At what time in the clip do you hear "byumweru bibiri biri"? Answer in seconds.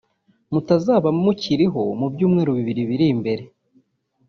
2.13-3.05